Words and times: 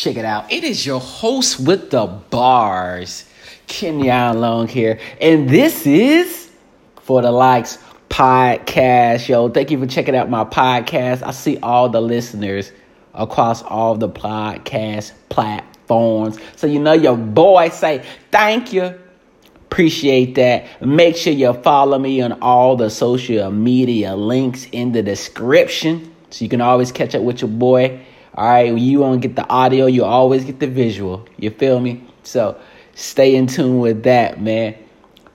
Check 0.00 0.16
it 0.16 0.24
out. 0.24 0.50
It 0.50 0.64
is 0.64 0.86
your 0.86 0.98
host 0.98 1.60
with 1.60 1.90
the 1.90 2.06
bars, 2.06 3.26
Kenyon 3.66 4.40
Long 4.40 4.66
here. 4.66 4.98
And 5.20 5.46
this 5.46 5.86
is 5.86 6.50
For 7.02 7.20
the 7.20 7.30
Likes 7.30 7.76
podcast. 8.08 9.28
Yo, 9.28 9.50
thank 9.50 9.70
you 9.70 9.78
for 9.78 9.84
checking 9.84 10.16
out 10.16 10.30
my 10.30 10.44
podcast. 10.44 11.22
I 11.22 11.32
see 11.32 11.58
all 11.58 11.90
the 11.90 12.00
listeners 12.00 12.72
across 13.12 13.62
all 13.62 13.94
the 13.94 14.08
podcast 14.08 15.12
platforms. 15.28 16.38
So 16.56 16.66
you 16.66 16.80
know 16.80 16.94
your 16.94 17.18
boy 17.18 17.68
say 17.68 18.02
thank 18.30 18.72
you. 18.72 18.98
Appreciate 19.54 20.34
that. 20.36 20.80
Make 20.80 21.14
sure 21.14 21.34
you 21.34 21.52
follow 21.52 21.98
me 21.98 22.22
on 22.22 22.40
all 22.40 22.74
the 22.74 22.88
social 22.88 23.50
media 23.50 24.16
links 24.16 24.66
in 24.72 24.92
the 24.92 25.02
description 25.02 26.10
so 26.30 26.42
you 26.42 26.48
can 26.48 26.62
always 26.62 26.90
catch 26.90 27.14
up 27.14 27.22
with 27.22 27.42
your 27.42 27.50
boy 27.50 28.00
all 28.34 28.48
right, 28.48 28.76
you 28.76 29.00
won't 29.00 29.22
get 29.22 29.36
the 29.36 29.48
audio, 29.48 29.86
you 29.86 30.04
always 30.04 30.44
get 30.44 30.60
the 30.60 30.66
visual. 30.66 31.26
You 31.36 31.50
feel 31.50 31.80
me? 31.80 32.04
So 32.22 32.60
stay 32.94 33.34
in 33.34 33.46
tune 33.46 33.80
with 33.80 34.04
that, 34.04 34.40
man. 34.40 34.76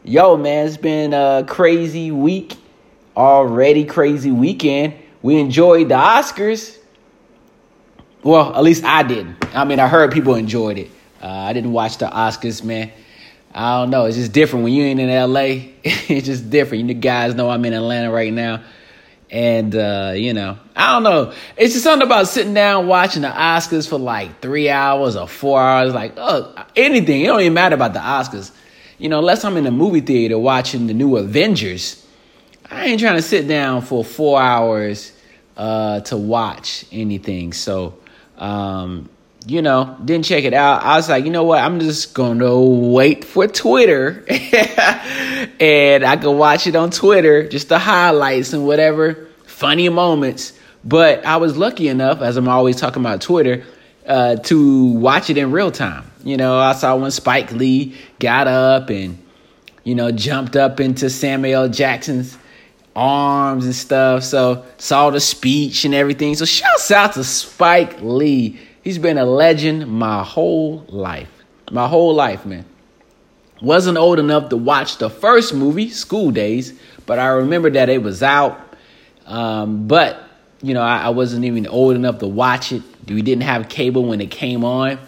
Yo, 0.03 0.37
man, 0.37 0.67
it's 0.67 0.77
been 0.77 1.13
a 1.13 1.43
crazy 1.47 2.11
week. 2.11 2.55
Already 3.17 3.85
crazy 3.85 4.31
weekend. 4.31 4.93
We 5.21 5.39
enjoyed 5.39 5.89
the 5.89 5.95
Oscars. 5.95 6.77
Well, 8.23 8.55
at 8.55 8.63
least 8.63 8.83
I 8.83 9.03
didn't. 9.03 9.37
I 9.55 9.65
mean, 9.65 9.79
I 9.79 9.87
heard 9.87 10.11
people 10.11 10.35
enjoyed 10.35 10.77
it. 10.77 10.91
Uh, 11.21 11.27
I 11.27 11.53
didn't 11.53 11.71
watch 11.71 11.97
the 11.97 12.05
Oscars, 12.05 12.63
man. 12.63 12.91
I 13.53 13.79
don't 13.79 13.89
know. 13.89 14.05
It's 14.05 14.17
just 14.17 14.31
different 14.31 14.63
when 14.63 14.73
you 14.73 14.83
ain't 14.83 14.99
in 14.99 15.09
LA. 15.09 15.39
it's 15.83 16.25
just 16.25 16.49
different. 16.49 16.87
You 16.87 16.93
guys 16.93 17.35
know 17.35 17.49
I'm 17.49 17.63
in 17.65 17.73
Atlanta 17.73 18.11
right 18.11 18.31
now. 18.33 18.63
And, 19.31 19.75
uh, 19.75 20.13
you 20.15 20.33
know, 20.33 20.57
I 20.75 20.93
don't 20.93 21.03
know. 21.03 21.33
It's 21.57 21.73
just 21.73 21.83
something 21.83 22.05
about 22.05 22.27
sitting 22.27 22.53
down 22.53 22.87
watching 22.87 23.23
the 23.23 23.29
Oscars 23.29 23.89
for 23.89 23.97
like 23.97 24.39
three 24.41 24.69
hours 24.69 25.15
or 25.15 25.27
four 25.27 25.59
hours. 25.59 25.93
Like, 25.93 26.13
oh, 26.17 26.53
anything. 26.75 27.21
It 27.21 27.27
don't 27.27 27.41
even 27.41 27.53
matter 27.53 27.75
about 27.75 27.93
the 27.93 27.99
Oscars. 27.99 28.51
You 28.97 29.09
know, 29.09 29.19
unless 29.19 29.43
I'm 29.43 29.57
in 29.57 29.63
the 29.63 29.71
movie 29.71 30.01
theater 30.01 30.37
watching 30.37 30.87
the 30.87 30.93
new 30.93 31.17
Avengers, 31.17 32.05
I 32.69 32.85
ain't 32.85 32.99
trying 32.99 33.15
to 33.15 33.21
sit 33.21 33.47
down 33.47 33.81
for 33.81 34.03
four 34.05 34.39
hours 34.39 35.11
uh, 35.57 36.01
to 36.01 36.17
watch 36.17 36.85
anything. 36.91 37.51
So, 37.53 37.97
um, 38.37 39.09
you 39.47 39.61
know, 39.61 39.95
didn't 40.03 40.25
check 40.25 40.43
it 40.43 40.53
out. 40.53 40.83
I 40.83 40.95
was 40.95 41.07
like, 41.07 41.23
you 41.25 41.31
know 41.31 41.43
what? 41.43 41.59
I'm 41.59 41.79
just 41.79 42.13
going 42.13 42.39
to 42.39 42.57
wait 42.57 43.23
for 43.23 43.47
Twitter. 43.47 44.25
and 45.59 46.03
I 46.03 46.17
can 46.17 46.37
watch 46.37 46.65
it 46.65 46.75
on 46.75 46.89
Twitter, 46.89 47.47
just 47.47 47.69
the 47.69 47.77
highlights 47.77 48.53
and 48.53 48.65
whatever 48.65 49.27
funny 49.45 49.87
moments. 49.89 50.53
But 50.83 51.25
I 51.25 51.37
was 51.37 51.57
lucky 51.57 51.87
enough, 51.87 52.21
as 52.21 52.37
I'm 52.37 52.47
always 52.47 52.75
talking 52.77 53.01
about 53.01 53.21
Twitter, 53.21 53.63
uh, 54.07 54.37
to 54.37 54.85
watch 54.85 55.29
it 55.29 55.37
in 55.37 55.51
real 55.51 55.71
time. 55.71 56.09
You 56.23 56.37
know, 56.37 56.57
I 56.57 56.73
saw 56.73 56.95
when 56.95 57.11
Spike 57.11 57.51
Lee 57.51 57.95
got 58.19 58.47
up 58.47 58.89
and, 58.89 59.17
you 59.83 59.93
know, 59.93 60.11
jumped 60.11 60.55
up 60.55 60.79
into 60.79 61.09
Samuel 61.09 61.69
Jackson's 61.69 62.35
arms 62.95 63.65
and 63.65 63.75
stuff. 63.75 64.23
So 64.23 64.65
saw 64.77 65.11
the 65.11 65.19
speech 65.19 65.85
and 65.85 65.93
everything. 65.93 66.35
So 66.35 66.45
shouts 66.45 66.89
out 66.89 67.13
to 67.13 67.23
Spike 67.23 68.01
Lee 68.01 68.59
He's 68.85 68.99
been 68.99 69.17
a 69.17 69.25
legend 69.25 69.87
my 69.87 70.23
whole 70.23 70.85
life. 70.87 71.31
My 71.71 71.87
whole 71.87 72.13
life, 72.13 72.45
man. 72.45 72.65
Wasn't 73.59 73.97
old 73.97 74.19
enough 74.19 74.49
to 74.49 74.57
watch 74.57 74.99
the 74.99 75.09
first 75.09 75.55
movie, 75.55 75.89
School 75.89 76.29
Daze, 76.29 76.79
but 77.07 77.17
I 77.17 77.27
remember 77.29 77.71
that 77.71 77.89
it 77.89 78.03
was 78.03 78.21
out. 78.21 78.59
Um, 79.25 79.87
but, 79.87 80.21
you 80.61 80.75
know, 80.75 80.83
I, 80.83 80.99
I 80.99 81.09
wasn't 81.09 81.45
even 81.45 81.65
old 81.65 81.95
enough 81.95 82.19
to 82.19 82.27
watch 82.27 82.71
it. 82.71 82.83
We 83.07 83.23
didn't 83.23 83.41
have 83.41 83.69
cable 83.69 84.05
when 84.05 84.21
it 84.21 84.29
came 84.29 84.63
on. 84.63 84.99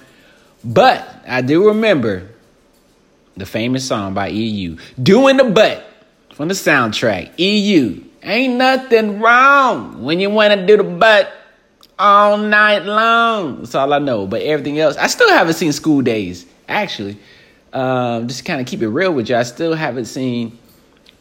But 0.65 1.07
I 1.27 1.41
do 1.41 1.67
remember 1.67 2.29
the 3.35 3.45
famous 3.45 3.87
song 3.87 4.15
by 4.15 4.29
EU, 4.29 4.77
Doing 5.01 5.37
the 5.37 5.43
Butt 5.43 5.85
from 6.33 6.47
the 6.47 6.55
soundtrack. 6.55 7.37
EU, 7.37 8.03
ain't 8.23 8.55
nothing 8.55 9.19
wrong 9.19 10.03
when 10.03 10.19
you 10.19 10.31
want 10.31 10.53
to 10.53 10.65
do 10.65 10.77
the 10.77 10.83
butt 10.83 11.31
all 11.99 12.37
night 12.37 12.85
long. 12.85 13.59
That's 13.59 13.75
all 13.75 13.93
I 13.93 13.99
know. 13.99 14.27
But 14.27 14.41
everything 14.41 14.79
else, 14.79 14.97
I 14.97 15.07
still 15.07 15.29
haven't 15.29 15.55
seen 15.55 15.71
School 15.71 16.01
Daze. 16.01 16.45
Actually, 16.67 17.17
um, 17.73 18.27
just 18.27 18.45
kind 18.45 18.59
of 18.59 18.67
keep 18.67 18.81
it 18.81 18.89
real 18.89 19.13
with 19.13 19.29
you. 19.29 19.35
I 19.35 19.43
still 19.43 19.73
haven't 19.73 20.05
seen 20.05 20.57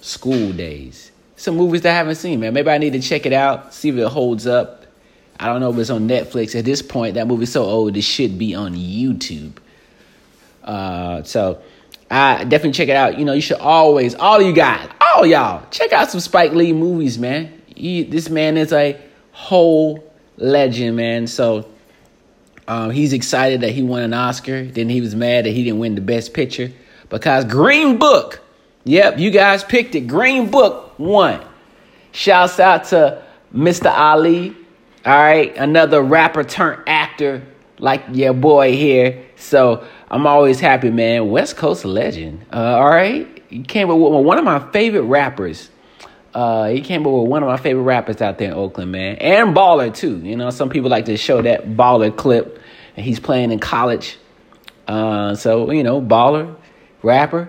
School 0.00 0.52
Daze. 0.52 1.10
Some 1.36 1.56
movies 1.56 1.82
that 1.82 1.90
I 1.90 1.94
haven't 1.94 2.14
seen, 2.16 2.40
man. 2.40 2.54
Maybe 2.54 2.70
I 2.70 2.78
need 2.78 2.94
to 2.94 3.00
check 3.00 3.26
it 3.26 3.32
out, 3.32 3.74
see 3.74 3.90
if 3.90 3.96
it 3.96 4.08
holds 4.08 4.46
up. 4.46 4.86
I 5.38 5.46
don't 5.46 5.60
know 5.60 5.70
if 5.70 5.78
it's 5.78 5.90
on 5.90 6.08
Netflix 6.08 6.58
at 6.58 6.64
this 6.64 6.80
point. 6.80 7.14
That 7.14 7.26
movie's 7.26 7.52
so 7.52 7.64
old, 7.64 7.96
it 7.96 8.02
should 8.02 8.38
be 8.38 8.54
on 8.54 8.74
YouTube. 8.74 9.52
Uh, 10.64 11.22
so 11.24 11.60
I 12.10 12.44
definitely 12.44 12.72
check 12.72 12.88
it 12.88 12.96
out. 12.96 13.18
You 13.18 13.24
know, 13.24 13.34
you 13.34 13.42
should 13.42 13.58
always, 13.58 14.14
all 14.14 14.40
you 14.40 14.52
guys, 14.52 14.88
all 15.00 15.26
y'all, 15.26 15.66
check 15.70 15.92
out 15.92 16.10
some 16.10 16.20
Spike 16.20 16.52
Lee 16.52 16.72
movies, 16.72 17.18
man. 17.18 17.62
He, 17.66 18.02
this 18.04 18.30
man 18.30 18.56
is 18.56 18.72
a 18.72 18.98
whole 19.32 20.02
legend, 20.36 20.96
man. 20.96 21.26
So 21.26 21.68
um, 22.68 22.90
he's 22.90 23.12
excited 23.12 23.60
that 23.60 23.70
he 23.70 23.82
won 23.82 24.02
an 24.02 24.14
Oscar. 24.14 24.64
Then 24.64 24.88
he 24.88 25.00
was 25.00 25.14
mad 25.14 25.44
that 25.44 25.50
he 25.50 25.64
didn't 25.64 25.78
win 25.78 25.94
the 25.94 26.00
Best 26.00 26.34
Picture 26.34 26.72
because 27.08 27.44
Green 27.44 27.98
Book. 27.98 28.40
Yep, 28.84 29.18
you 29.18 29.30
guys 29.30 29.64
picked 29.64 29.94
it. 29.94 30.02
Green 30.02 30.50
Book 30.50 30.96
won. 30.98 31.44
Shouts 32.12 32.60
out 32.60 32.84
to 32.86 33.22
Mr. 33.54 33.90
Ali. 33.92 34.56
All 35.04 35.12
right, 35.12 35.56
another 35.56 36.02
rapper 36.02 36.44
turned 36.44 36.82
actor 36.86 37.42
like 37.78 38.04
your 38.12 38.32
boy 38.32 38.76
here. 38.76 39.24
So 39.36 39.84
I'm 40.10 40.26
always 40.26 40.60
happy, 40.60 40.90
man. 40.90 41.30
West 41.30 41.56
Coast 41.56 41.84
legend. 41.84 42.44
Uh, 42.52 42.76
all 42.76 42.88
right, 42.88 43.42
he 43.48 43.62
came 43.62 43.88
with 43.88 43.98
one 43.98 44.38
of 44.38 44.44
my 44.44 44.58
favorite 44.72 45.02
rappers. 45.02 45.70
Uh, 46.36 46.68
he 46.68 46.82
came 46.82 47.06
up 47.06 47.12
with 47.14 47.30
one 47.30 47.42
of 47.42 47.48
my 47.48 47.56
favorite 47.56 47.84
rappers 47.84 48.20
out 48.20 48.36
there 48.36 48.48
in 48.48 48.54
Oakland, 48.54 48.92
man, 48.92 49.16
and 49.16 49.56
baller 49.56 49.92
too. 49.92 50.18
You 50.18 50.36
know, 50.36 50.50
some 50.50 50.68
people 50.68 50.90
like 50.90 51.06
to 51.06 51.16
show 51.16 51.40
that 51.40 51.66
baller 51.66 52.14
clip, 52.14 52.60
and 52.94 53.06
he's 53.06 53.18
playing 53.18 53.52
in 53.52 53.58
college. 53.58 54.18
Uh, 54.86 55.34
so 55.34 55.70
you 55.70 55.82
know, 55.82 56.02
baller, 56.02 56.54
rapper, 57.02 57.48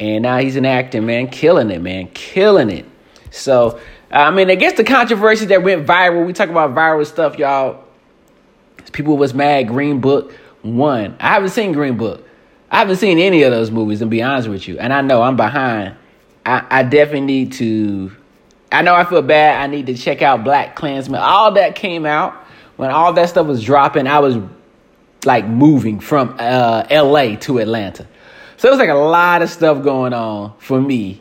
and 0.00 0.22
now 0.22 0.38
he's 0.38 0.56
an 0.56 0.64
actor, 0.64 1.02
man, 1.02 1.28
killing 1.28 1.70
it, 1.70 1.82
man, 1.82 2.08
killing 2.14 2.70
it. 2.70 2.86
So 3.30 3.78
I 4.10 4.30
mean, 4.30 4.48
I 4.50 4.54
guess 4.54 4.78
the 4.78 4.84
controversy 4.84 5.44
that 5.46 5.62
went 5.62 5.86
viral. 5.86 6.24
We 6.24 6.32
talk 6.32 6.48
about 6.48 6.74
viral 6.74 7.04
stuff, 7.04 7.36
y'all. 7.36 7.84
People 8.92 9.18
was 9.18 9.34
mad. 9.34 9.68
Green 9.68 10.00
Book 10.00 10.32
won. 10.62 11.16
I 11.20 11.34
haven't 11.34 11.50
seen 11.50 11.72
Green 11.72 11.98
Book. 11.98 12.26
I 12.70 12.78
haven't 12.78 12.96
seen 12.96 13.18
any 13.18 13.42
of 13.42 13.52
those 13.52 13.70
movies, 13.70 14.00
and 14.00 14.10
be 14.10 14.22
honest 14.22 14.48
with 14.48 14.66
you. 14.66 14.78
And 14.78 14.90
I 14.90 15.02
know 15.02 15.20
I'm 15.20 15.36
behind. 15.36 15.96
I, 16.46 16.64
I 16.70 16.82
definitely 16.82 17.20
need 17.26 17.52
to 17.52 18.10
I 18.72 18.82
know 18.82 18.94
I 18.94 19.04
feel 19.04 19.22
bad. 19.22 19.62
I 19.62 19.66
need 19.66 19.86
to 19.86 19.94
check 19.94 20.22
out 20.22 20.44
Black 20.44 20.76
Klansman. 20.76 21.20
All 21.20 21.52
that 21.52 21.74
came 21.74 22.06
out 22.06 22.34
when 22.76 22.90
all 22.90 23.12
that 23.12 23.28
stuff 23.28 23.46
was 23.46 23.62
dropping. 23.62 24.06
I 24.06 24.18
was 24.18 24.36
like 25.24 25.46
moving 25.46 26.00
from 26.00 26.36
uh, 26.38 26.86
L.A. 26.90 27.36
to 27.36 27.58
Atlanta, 27.58 28.06
so 28.56 28.68
it 28.68 28.70
was 28.70 28.80
like 28.80 28.90
a 28.90 28.94
lot 28.94 29.42
of 29.42 29.50
stuff 29.50 29.82
going 29.82 30.12
on 30.12 30.54
for 30.58 30.80
me. 30.80 31.20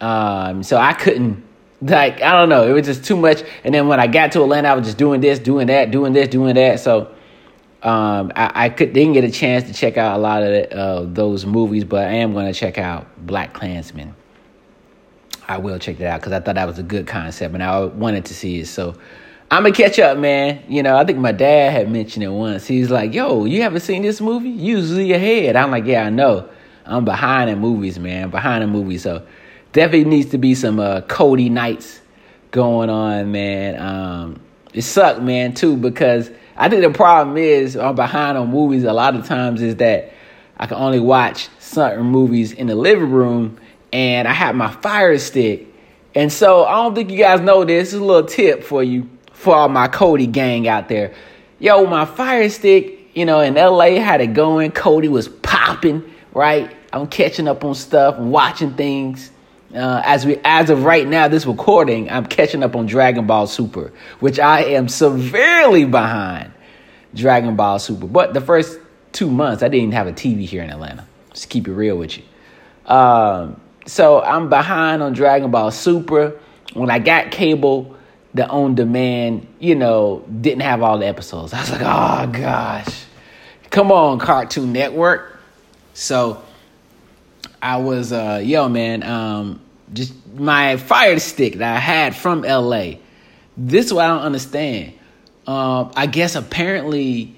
Um, 0.00 0.62
so 0.62 0.76
I 0.76 0.92
couldn't 0.92 1.44
like 1.80 2.22
I 2.22 2.32
don't 2.32 2.48
know. 2.48 2.66
It 2.66 2.72
was 2.72 2.86
just 2.86 3.04
too 3.04 3.16
much. 3.16 3.42
And 3.64 3.74
then 3.74 3.88
when 3.88 4.00
I 4.00 4.06
got 4.06 4.32
to 4.32 4.42
Atlanta, 4.42 4.68
I 4.68 4.74
was 4.74 4.86
just 4.86 4.98
doing 4.98 5.20
this, 5.20 5.38
doing 5.38 5.66
that, 5.68 5.90
doing 5.90 6.12
this, 6.12 6.28
doing 6.28 6.54
that. 6.54 6.80
So 6.80 7.14
um, 7.82 8.32
I, 8.34 8.66
I 8.66 8.68
could 8.70 8.92
didn't 8.92 9.12
get 9.12 9.24
a 9.24 9.30
chance 9.30 9.64
to 9.64 9.72
check 9.72 9.96
out 9.96 10.16
a 10.16 10.18
lot 10.18 10.42
of 10.42 10.48
the, 10.48 10.76
uh, 10.76 11.04
those 11.06 11.46
movies, 11.46 11.84
but 11.84 12.08
I 12.08 12.14
am 12.14 12.32
going 12.32 12.46
to 12.46 12.58
check 12.58 12.78
out 12.78 13.06
Black 13.26 13.52
Klansman. 13.52 14.14
I 15.48 15.58
will 15.58 15.78
check 15.78 15.98
that 15.98 16.06
out 16.06 16.20
because 16.20 16.32
I 16.32 16.40
thought 16.40 16.56
that 16.56 16.66
was 16.66 16.78
a 16.78 16.82
good 16.82 17.06
concept 17.06 17.54
and 17.54 17.62
I 17.62 17.84
wanted 17.84 18.24
to 18.26 18.34
see 18.34 18.60
it. 18.60 18.66
So 18.66 18.96
I'm 19.50 19.62
gonna 19.62 19.74
catch 19.74 19.98
up, 19.98 20.18
man. 20.18 20.62
You 20.68 20.82
know, 20.82 20.96
I 20.96 21.04
think 21.04 21.18
my 21.18 21.32
dad 21.32 21.72
had 21.72 21.90
mentioned 21.90 22.24
it 22.24 22.28
once. 22.28 22.66
He's 22.66 22.90
like, 22.90 23.14
"Yo, 23.14 23.44
you 23.44 23.62
haven't 23.62 23.80
seen 23.80 24.02
this 24.02 24.20
movie? 24.20 24.48
Usually 24.48 25.12
ahead." 25.12 25.54
I'm 25.54 25.70
like, 25.70 25.84
"Yeah, 25.84 26.04
I 26.04 26.10
know. 26.10 26.48
I'm 26.84 27.04
behind 27.04 27.50
in 27.50 27.58
movies, 27.58 27.98
man. 27.98 28.30
Behind 28.30 28.64
in 28.64 28.70
movies. 28.70 29.02
So 29.02 29.24
definitely 29.72 30.04
needs 30.04 30.30
to 30.30 30.38
be 30.38 30.54
some 30.54 30.80
uh, 30.80 31.02
Kodi 31.02 31.50
nights 31.50 32.00
going 32.50 32.90
on, 32.90 33.32
man. 33.32 33.80
Um, 33.80 34.40
it 34.72 34.82
sucked, 34.82 35.20
man, 35.20 35.54
too, 35.54 35.76
because 35.76 36.30
I 36.56 36.68
think 36.68 36.82
the 36.82 36.90
problem 36.90 37.36
is 37.36 37.76
I'm 37.76 37.94
behind 37.94 38.38
on 38.38 38.50
movies. 38.50 38.84
A 38.84 38.92
lot 38.92 39.14
of 39.14 39.26
times 39.26 39.62
is 39.62 39.76
that 39.76 40.12
I 40.56 40.66
can 40.66 40.76
only 40.76 41.00
watch 41.00 41.48
certain 41.58 42.06
movies 42.06 42.52
in 42.52 42.66
the 42.66 42.74
living 42.74 43.10
room 43.10 43.58
and 43.92 44.26
I 44.26 44.32
had 44.32 44.56
my 44.56 44.70
fire 44.70 45.18
stick. 45.18 45.66
And 46.14 46.32
so 46.32 46.64
I 46.64 46.76
don't 46.76 46.94
think 46.94 47.10
you 47.10 47.18
guys 47.18 47.40
know 47.40 47.64
this. 47.64 47.88
This 47.88 47.94
is 47.94 48.00
a 48.00 48.04
little 48.04 48.26
tip 48.26 48.64
for 48.64 48.82
you, 48.82 49.08
for 49.32 49.54
all 49.54 49.68
my 49.68 49.88
Kodi 49.88 50.30
gang 50.30 50.66
out 50.66 50.88
there. 50.88 51.14
Yo, 51.58 51.86
my 51.86 52.04
fire 52.04 52.48
stick, 52.48 53.10
you 53.14 53.24
know, 53.24 53.40
in 53.40 53.54
LA 53.54 54.00
had 54.00 54.20
it 54.20 54.34
going. 54.34 54.72
Kodi 54.72 55.08
was 55.08 55.28
popping, 55.28 56.02
right? 56.32 56.74
I'm 56.92 57.06
catching 57.06 57.48
up 57.48 57.64
on 57.64 57.74
stuff 57.74 58.18
watching 58.18 58.74
things. 58.74 59.30
Uh, 59.74 60.00
as 60.04 60.24
we 60.24 60.38
as 60.44 60.70
of 60.70 60.84
right 60.84 61.06
now, 61.06 61.28
this 61.28 61.44
recording, 61.44 62.08
I'm 62.10 62.24
catching 62.24 62.62
up 62.62 62.76
on 62.76 62.86
Dragon 62.86 63.26
Ball 63.26 63.46
Super, 63.46 63.92
which 64.20 64.38
I 64.38 64.62
am 64.62 64.88
severely 64.88 65.84
behind. 65.84 66.52
Dragon 67.14 67.56
Ball 67.56 67.78
Super. 67.78 68.06
But 68.06 68.32
the 68.32 68.40
first 68.40 68.78
two 69.12 69.30
months, 69.30 69.62
I 69.62 69.68
didn't 69.68 69.92
have 69.92 70.06
a 70.06 70.12
TV 70.12 70.46
here 70.46 70.62
in 70.62 70.70
Atlanta. 70.70 71.06
Just 71.32 71.48
keep 71.48 71.66
it 71.68 71.72
real 71.72 71.96
with 71.96 72.16
you. 72.16 72.24
Um, 72.86 73.60
so 73.86 74.20
I'm 74.20 74.48
behind 74.48 75.02
on 75.02 75.12
Dragon 75.12 75.50
Ball 75.50 75.70
Super. 75.70 76.38
When 76.74 76.90
I 76.90 76.98
got 76.98 77.30
cable, 77.30 77.96
the 78.34 78.46
on 78.46 78.74
demand, 78.74 79.46
you 79.58 79.74
know, 79.74 80.24
didn't 80.40 80.60
have 80.62 80.82
all 80.82 80.98
the 80.98 81.06
episodes. 81.06 81.54
I 81.54 81.60
was 81.60 81.70
like, 81.70 81.80
oh 81.82 82.30
gosh, 82.32 83.04
come 83.70 83.90
on, 83.90 84.18
Cartoon 84.18 84.72
Network. 84.72 85.38
So 85.94 86.42
I 87.62 87.78
was, 87.78 88.12
uh, 88.12 88.42
yo, 88.44 88.68
man, 88.68 89.02
um, 89.02 89.60
just 89.92 90.12
my 90.34 90.76
fire 90.76 91.18
stick 91.18 91.54
that 91.54 91.76
I 91.76 91.78
had 91.78 92.14
from 92.14 92.42
LA. 92.42 92.94
This 93.56 93.86
is 93.86 93.94
what 93.94 94.04
I 94.04 94.08
don't 94.08 94.22
understand. 94.22 94.92
Um, 95.46 95.92
I 95.96 96.06
guess 96.06 96.34
apparently 96.34 97.34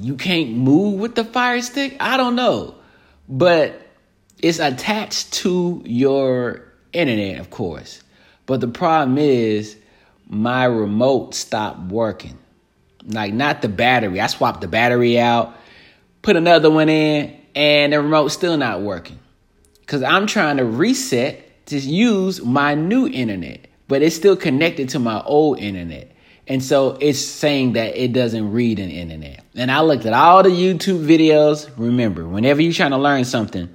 you 0.00 0.16
can't 0.16 0.50
move 0.50 0.98
with 1.00 1.14
the 1.14 1.24
fire 1.24 1.62
stick. 1.62 1.96
I 2.00 2.16
don't 2.16 2.34
know, 2.34 2.74
but 3.28 3.80
it's 4.44 4.58
attached 4.58 5.32
to 5.32 5.82
your 5.86 6.62
internet, 6.92 7.40
of 7.40 7.48
course. 7.48 8.02
But 8.44 8.60
the 8.60 8.68
problem 8.68 9.16
is 9.16 9.74
my 10.28 10.66
remote 10.66 11.34
stopped 11.34 11.90
working. 11.90 12.36
Like 13.06 13.32
not 13.32 13.62
the 13.62 13.70
battery. 13.70 14.20
I 14.20 14.26
swapped 14.26 14.60
the 14.60 14.68
battery 14.68 15.18
out, 15.18 15.56
put 16.20 16.36
another 16.36 16.70
one 16.70 16.90
in, 16.90 17.34
and 17.54 17.94
the 17.94 18.02
remote's 18.02 18.34
still 18.34 18.58
not 18.58 18.82
working. 18.82 19.18
Cause 19.86 20.02
I'm 20.02 20.26
trying 20.26 20.58
to 20.58 20.66
reset 20.66 21.66
to 21.68 21.78
use 21.78 22.42
my 22.42 22.74
new 22.74 23.08
internet, 23.08 23.66
but 23.88 24.02
it's 24.02 24.14
still 24.14 24.36
connected 24.36 24.90
to 24.90 24.98
my 24.98 25.22
old 25.22 25.58
internet. 25.58 26.12
And 26.46 26.62
so 26.62 26.98
it's 27.00 27.18
saying 27.18 27.72
that 27.74 27.96
it 27.96 28.12
doesn't 28.12 28.52
read 28.52 28.78
an 28.78 28.90
internet. 28.90 29.42
And 29.54 29.70
I 29.70 29.80
looked 29.80 30.04
at 30.04 30.12
all 30.12 30.42
the 30.42 30.50
YouTube 30.50 31.06
videos. 31.06 31.70
Remember, 31.78 32.28
whenever 32.28 32.60
you're 32.60 32.74
trying 32.74 32.90
to 32.90 32.98
learn 32.98 33.24
something, 33.24 33.70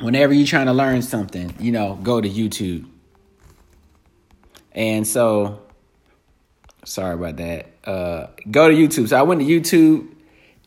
whenever 0.00 0.32
you're 0.32 0.46
trying 0.46 0.66
to 0.66 0.72
learn 0.72 1.02
something, 1.02 1.54
you 1.58 1.72
know, 1.72 1.98
go 2.02 2.20
to 2.20 2.28
YouTube. 2.28 2.86
And 4.72 5.06
so, 5.06 5.62
sorry 6.84 7.14
about 7.14 7.36
that. 7.36 7.66
Uh, 7.84 8.28
go 8.50 8.68
to 8.68 8.74
YouTube. 8.74 9.08
So 9.08 9.16
I 9.16 9.22
went 9.22 9.40
to 9.40 9.46
YouTube 9.46 10.08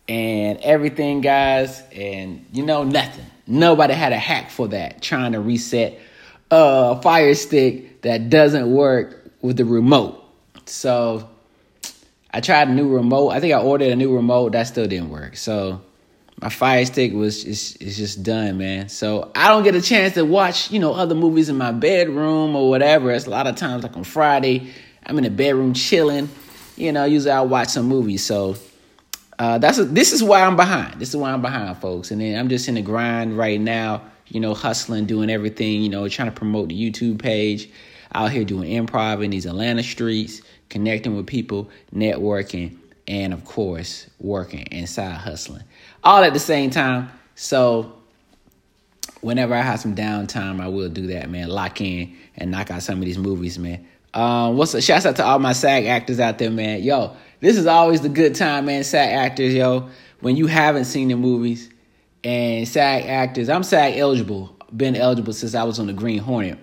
and 0.08 0.60
everything, 0.60 1.22
guys, 1.22 1.82
and 1.94 2.46
you 2.54 2.66
know, 2.66 2.84
nothing. 2.84 3.26
Nobody 3.46 3.94
had 3.94 4.14
a 4.14 4.18
hack 4.18 4.50
for 4.50 4.68
that. 4.70 5.02
Trying 5.02 5.34
to 5.34 5.40
reset 5.40 6.00
a 6.52 7.02
fire 7.02 7.34
stick 7.34 8.02
that 8.02 8.30
doesn't 8.30 8.72
work 8.72 9.32
with 9.42 9.58
the 9.58 9.66
remote. 9.66 10.24
So 10.66 11.30
I 12.32 12.42
tried 12.42 12.70
a 12.70 12.74
new 12.74 12.94
remote. 12.94 13.30
I 13.30 13.40
think 13.40 13.54
I 13.54 13.60
ordered 13.60 13.92
a 13.92 13.96
new 13.96 14.16
remote. 14.16 14.54
That 14.54 14.64
still 14.64 14.88
didn't 14.88 15.10
work. 15.10 15.38
So 15.38 15.82
my 16.42 16.50
fire 16.50 16.86
stick 16.86 17.14
was 17.14 17.44
is 17.46 17.76
is 17.78 17.98
just 17.98 18.22
done, 18.24 18.58
man. 18.58 18.90
So 18.90 19.32
I 19.36 19.48
don't 19.48 19.64
get 19.64 19.76
a 19.76 19.82
chance 19.82 20.14
to 20.14 20.24
watch, 20.24 20.72
you 20.72 20.80
know, 20.80 20.94
other 20.94 21.16
movies 21.16 21.50
in 21.50 21.58
my 21.58 21.72
bedroom 21.72 22.56
or 22.56 22.70
whatever. 22.70 23.12
It's 23.12 23.26
a 23.26 23.32
lot 23.32 23.48
of 23.48 23.56
times 23.56 23.84
like 23.84 23.98
on 23.98 24.04
Friday, 24.04 24.72
I'm 25.06 25.18
in 25.18 25.24
the 25.24 25.32
bedroom 25.32 25.74
chilling. 25.74 26.30
You 26.76 26.92
know, 26.92 27.06
usually 27.06 27.32
I'll 27.32 27.48
watch 27.48 27.70
some 27.70 27.88
movies. 27.88 28.24
So 28.24 28.56
uh, 29.40 29.58
that's 29.58 29.80
a, 29.80 29.86
this 29.86 30.14
is 30.14 30.24
why 30.24 30.44
I'm 30.44 30.56
behind. 30.56 31.00
This 31.00 31.10
is 31.10 31.16
why 31.16 31.32
I'm 31.32 31.42
behind, 31.42 31.78
folks. 31.78 32.12
And 32.12 32.22
then 32.22 32.38
I'm 32.38 32.50
just 32.50 32.68
in 32.68 32.76
the 32.76 32.84
grind 32.84 33.36
right 33.36 33.60
now. 33.60 34.04
You 34.28 34.40
know, 34.40 34.54
hustling, 34.54 35.06
doing 35.06 35.32
everything. 35.32 35.82
You 35.82 35.90
know, 35.90 36.08
trying 36.08 36.30
to 36.30 36.36
promote 36.36 36.70
the 36.70 36.80
YouTube 36.80 37.20
page. 37.20 37.70
Out 38.14 38.32
here 38.32 38.46
doing 38.46 38.70
improv 38.70 39.24
in 39.24 39.32
these 39.32 39.46
Atlanta 39.46 39.84
streets, 39.84 40.42
connecting 40.70 41.16
with 41.16 41.28
people, 41.28 41.70
networking, 41.94 42.78
and 43.08 43.34
of 43.34 43.46
course, 43.46 44.10
working 44.20 44.62
inside 44.72 45.16
hustling 45.16 45.64
all 46.04 46.24
at 46.24 46.34
the 46.34 46.40
same 46.40 46.70
time. 46.70 47.10
So 47.36 47.94
whenever 49.22 49.54
I 49.54 49.62
have 49.62 49.80
some 49.80 49.96
downtime, 49.96 50.62
I 50.62 50.68
will 50.68 50.90
do 50.90 51.08
that, 51.08 51.30
man. 51.30 51.50
Lock 51.50 51.82
in 51.82 52.16
and 52.36 52.52
knock 52.52 52.72
out 52.72 52.84
some 52.84 53.00
of 53.00 53.06
these 53.06 53.18
movies, 53.18 53.58
man. 53.58 53.86
Um, 54.14 54.58
what's 54.58 54.74
a 54.74 54.82
shouts 54.82 55.06
out 55.06 55.18
to 55.18 55.26
all 55.26 55.40
my 55.40 55.54
SAG 55.54 55.86
actors 55.86 56.20
out 56.20 56.38
there, 56.38 56.50
man. 56.50 56.82
Yo, 56.82 57.16
this 57.40 57.58
is 57.58 57.68
always 57.68 58.02
the 58.02 58.10
good 58.10 58.36
time, 58.36 58.66
man. 58.66 58.84
SAG 58.84 59.12
actors, 59.12 59.54
yo. 59.54 59.90
When 60.22 60.36
you 60.36 60.48
haven't 60.48 60.86
seen 60.86 61.10
the 61.10 61.16
movies 61.16 61.70
and 62.24 62.68
SAG 62.68 63.06
actors, 63.06 63.50
I'm 63.50 63.64
SAG 63.64 63.98
eligible. 63.98 64.56
Been 64.76 64.96
eligible 64.96 65.34
since 65.34 65.56
I 65.56 65.64
was 65.64 65.80
on 65.80 65.88
the 65.88 65.94
Green 65.94 66.20
Hornet. 66.20 66.58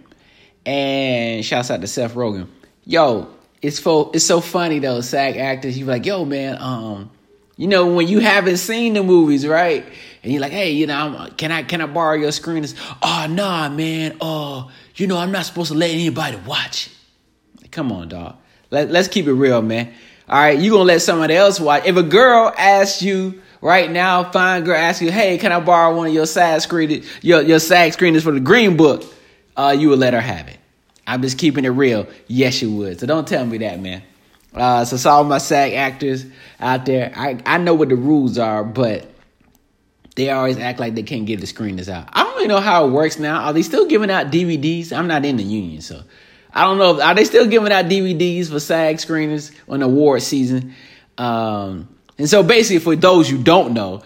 And 0.66 1.44
shouts 1.44 1.70
out 1.70 1.82
to 1.82 1.86
Seth 1.86 2.14
Rogen. 2.14 2.48
Yo, 2.84 3.33
it's 3.64 3.78
fo- 3.78 4.10
it's 4.10 4.26
so 4.26 4.42
funny 4.42 4.78
though, 4.78 5.00
SAG 5.00 5.38
actors. 5.38 5.78
you're 5.78 5.88
like, 5.88 6.04
yo, 6.04 6.26
man, 6.26 6.58
um, 6.60 7.10
you 7.56 7.66
know, 7.66 7.94
when 7.94 8.06
you 8.06 8.20
haven't 8.20 8.58
seen 8.58 8.92
the 8.92 9.02
movies, 9.02 9.46
right? 9.46 9.86
And 10.22 10.32
you're 10.32 10.42
like, 10.42 10.52
hey, 10.52 10.72
you 10.72 10.86
know, 10.86 10.94
I'm, 10.94 11.30
can 11.32 11.50
I 11.50 11.62
can 11.62 11.80
I 11.80 11.86
borrow 11.86 12.14
your 12.14 12.30
screen? 12.30 12.62
It's, 12.62 12.74
oh, 13.02 13.26
nah, 13.30 13.70
man. 13.70 14.18
Oh, 14.20 14.70
you 14.96 15.06
know, 15.06 15.16
I'm 15.16 15.32
not 15.32 15.46
supposed 15.46 15.72
to 15.72 15.78
let 15.78 15.90
anybody 15.90 16.36
watch. 16.46 16.90
Come 17.70 17.90
on, 17.90 18.08
dog. 18.08 18.36
Let, 18.70 18.90
let's 18.90 19.08
keep 19.08 19.26
it 19.26 19.32
real, 19.32 19.62
man. 19.62 19.94
All 20.28 20.38
right, 20.38 20.58
you 20.58 20.70
gonna 20.70 20.84
let 20.84 21.00
somebody 21.00 21.34
else 21.34 21.58
watch. 21.58 21.86
If 21.86 21.96
a 21.96 22.02
girl 22.02 22.52
asks 22.58 23.00
you 23.00 23.40
right 23.62 23.90
now, 23.90 24.30
fine 24.30 24.64
girl 24.64 24.76
asks 24.76 25.00
you, 25.00 25.10
hey, 25.10 25.38
can 25.38 25.52
I 25.52 25.60
borrow 25.60 25.96
one 25.96 26.08
of 26.08 26.12
your 26.12 26.26
SAG 26.26 26.60
screen, 26.60 27.02
your 27.22 27.40
your 27.40 27.60
SAG 27.60 27.92
screeners 27.92 28.22
for 28.22 28.32
the 28.32 28.40
Green 28.40 28.76
Book? 28.76 29.04
Uh, 29.56 29.74
you 29.78 29.88
would 29.88 30.00
let 30.00 30.12
her 30.12 30.20
have 30.20 30.48
it. 30.48 30.58
I'm 31.06 31.22
just 31.22 31.38
keeping 31.38 31.64
it 31.64 31.70
real. 31.70 32.06
Yes, 32.26 32.62
you 32.62 32.74
would. 32.76 33.00
So 33.00 33.06
don't 33.06 33.26
tell 33.26 33.44
me 33.44 33.58
that, 33.58 33.80
man. 33.80 34.02
Uh, 34.54 34.84
so, 34.84 35.10
all 35.10 35.24
my 35.24 35.38
SAG 35.38 35.72
actors 35.72 36.24
out 36.60 36.86
there, 36.86 37.12
I, 37.16 37.40
I 37.44 37.58
know 37.58 37.74
what 37.74 37.88
the 37.88 37.96
rules 37.96 38.38
are, 38.38 38.62
but 38.62 39.10
they 40.14 40.30
always 40.30 40.58
act 40.58 40.78
like 40.78 40.94
they 40.94 41.02
can't 41.02 41.26
give 41.26 41.40
the 41.40 41.46
screeners 41.46 41.88
out. 41.88 42.08
I 42.12 42.22
don't 42.22 42.36
really 42.36 42.46
know 42.46 42.60
how 42.60 42.86
it 42.86 42.90
works 42.92 43.18
now. 43.18 43.42
Are 43.42 43.52
they 43.52 43.62
still 43.62 43.86
giving 43.86 44.10
out 44.10 44.30
DVDs? 44.30 44.92
I'm 44.92 45.08
not 45.08 45.24
in 45.24 45.36
the 45.36 45.42
union, 45.42 45.80
so 45.80 46.02
I 46.52 46.62
don't 46.64 46.78
know. 46.78 47.02
Are 47.02 47.14
they 47.16 47.24
still 47.24 47.48
giving 47.48 47.72
out 47.72 47.86
DVDs 47.86 48.48
for 48.48 48.60
SAG 48.60 48.96
screeners 48.98 49.52
on 49.68 49.82
award 49.82 50.22
season? 50.22 50.74
Um, 51.18 51.88
and 52.16 52.28
so 52.28 52.44
basically, 52.44 52.78
for 52.78 52.94
those 52.94 53.28
you 53.28 53.42
don't 53.42 53.74
know, 53.74 54.02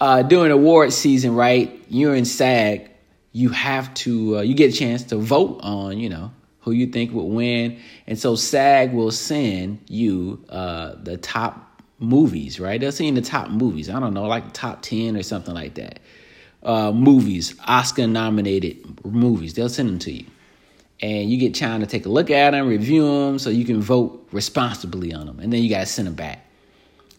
uh, 0.00 0.22
during 0.22 0.50
award 0.50 0.94
season, 0.94 1.34
right, 1.34 1.78
you're 1.90 2.14
in 2.14 2.24
SAG, 2.24 2.90
you 3.32 3.50
have 3.50 3.92
to, 3.94 4.38
uh, 4.38 4.40
you 4.40 4.54
get 4.54 4.74
a 4.74 4.76
chance 4.76 5.04
to 5.04 5.16
vote 5.16 5.60
on, 5.62 5.98
you 5.98 6.08
know, 6.08 6.32
who 6.60 6.72
you 6.72 6.86
think 6.86 7.12
would 7.12 7.24
win. 7.24 7.78
And 8.06 8.18
so 8.18 8.36
SAG 8.36 8.92
will 8.92 9.10
send 9.10 9.80
you 9.88 10.44
uh, 10.48 10.94
the 11.02 11.16
top 11.16 11.82
movies, 11.98 12.60
right? 12.60 12.80
They'll 12.80 12.92
send 12.92 13.16
the 13.16 13.22
top 13.22 13.50
movies. 13.50 13.88
I 13.88 14.00
don't 14.00 14.14
know, 14.14 14.24
like 14.24 14.52
top 14.52 14.82
10 14.82 15.16
or 15.16 15.22
something 15.22 15.54
like 15.54 15.74
that. 15.74 16.00
Uh, 16.62 16.92
movies, 16.92 17.54
Oscar 17.66 18.06
nominated 18.06 19.04
movies. 19.04 19.54
They'll 19.54 19.68
send 19.68 19.88
them 19.88 19.98
to 20.00 20.12
you. 20.12 20.26
And 21.02 21.30
you 21.30 21.38
get 21.38 21.54
time 21.54 21.80
to 21.80 21.86
take 21.86 22.04
a 22.04 22.10
look 22.10 22.30
at 22.30 22.50
them, 22.50 22.68
review 22.68 23.06
them, 23.06 23.38
so 23.38 23.48
you 23.48 23.64
can 23.64 23.80
vote 23.80 24.28
responsibly 24.32 25.14
on 25.14 25.26
them. 25.26 25.40
And 25.40 25.50
then 25.50 25.62
you 25.62 25.70
got 25.70 25.80
to 25.80 25.86
send 25.86 26.06
them 26.06 26.14
back. 26.14 26.44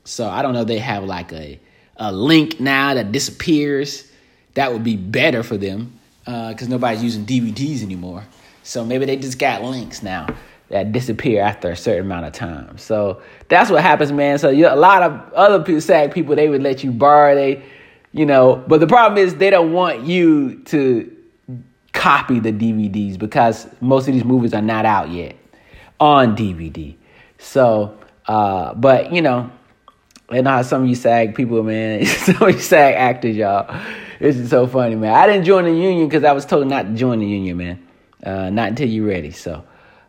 So 0.03 0.27
I 0.27 0.43
don't 0.43 0.53
know, 0.53 0.63
they 0.63 0.77
have 0.77 1.03
like 1.03 1.31
a, 1.33 1.59
a 1.97 2.11
link 2.11 2.59
now 2.59 2.93
that 2.93 3.11
disappears. 3.11 4.11
That 4.53 4.71
would 4.71 4.83
be 4.83 4.97
better 4.97 5.41
for 5.41 5.57
them 5.57 5.99
because 6.25 6.67
uh, 6.67 6.69
nobody's 6.69 7.03
using 7.03 7.25
DVDs 7.25 7.81
anymore. 7.81 8.23
So 8.71 8.85
maybe 8.85 9.05
they 9.05 9.17
just 9.17 9.37
got 9.37 9.63
links 9.63 10.01
now 10.01 10.27
that 10.69 10.93
disappear 10.93 11.41
after 11.41 11.71
a 11.71 11.75
certain 11.75 12.05
amount 12.05 12.25
of 12.25 12.31
time. 12.31 12.77
So 12.77 13.21
that's 13.49 13.69
what 13.69 13.83
happens, 13.83 14.13
man. 14.13 14.37
So 14.39 14.49
you, 14.49 14.65
a 14.69 14.77
lot 14.77 15.03
of 15.03 15.33
other 15.33 15.61
people, 15.61 15.81
SAG 15.81 16.13
people, 16.13 16.37
they 16.37 16.47
would 16.47 16.63
let 16.63 16.81
you 16.81 16.91
borrow 16.91 17.35
they, 17.35 17.61
you 18.13 18.25
know, 18.25 18.63
but 18.67 18.79
the 18.79 18.87
problem 18.87 19.17
is 19.17 19.35
they 19.35 19.49
don't 19.49 19.73
want 19.73 20.05
you 20.05 20.59
to 20.67 21.13
copy 21.91 22.39
the 22.39 22.53
DVDs 22.53 23.19
because 23.19 23.67
most 23.81 24.07
of 24.07 24.13
these 24.13 24.23
movies 24.23 24.53
are 24.53 24.61
not 24.61 24.85
out 24.85 25.09
yet 25.09 25.35
on 25.99 26.37
DVD. 26.37 26.95
So, 27.39 27.99
uh, 28.25 28.73
but 28.73 29.11
you 29.11 29.21
know, 29.21 29.51
and 30.29 30.47
how 30.47 30.61
some 30.61 30.83
of 30.83 30.87
you 30.87 30.95
SAG 30.95 31.35
people, 31.35 31.61
man, 31.61 32.05
some 32.05 32.41
of 32.41 32.51
you 32.53 32.59
SAG 32.59 32.95
actors, 32.95 33.35
y'all, 33.35 33.67
this 34.17 34.37
is 34.37 34.49
so 34.49 34.65
funny, 34.65 34.95
man. 34.95 35.13
I 35.13 35.27
didn't 35.27 35.43
join 35.43 35.65
the 35.65 35.71
union 35.71 36.07
because 36.07 36.23
I 36.23 36.31
was 36.31 36.45
told 36.45 36.67
not 36.67 36.83
to 36.83 36.93
join 36.93 37.19
the 37.19 37.27
union, 37.27 37.57
man 37.57 37.87
uh, 38.25 38.49
not 38.49 38.69
until 38.69 38.87
you're 38.87 39.07
ready. 39.07 39.31
So 39.31 39.63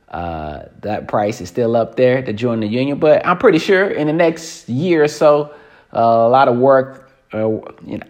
uh, 0.08 0.64
that 0.80 1.08
price 1.08 1.40
is 1.40 1.48
still 1.48 1.76
up 1.76 1.96
there 1.96 2.22
to 2.22 2.32
join 2.32 2.60
the 2.60 2.66
union, 2.66 2.98
but 2.98 3.26
I'm 3.26 3.38
pretty 3.38 3.58
sure 3.58 3.88
in 3.88 4.06
the 4.06 4.12
next 4.12 4.68
year 4.68 5.04
or 5.04 5.08
so, 5.08 5.54
uh, 5.94 5.98
a 5.98 6.28
lot 6.28 6.48
of 6.48 6.58
work. 6.58 7.10
Uh, 7.32 7.58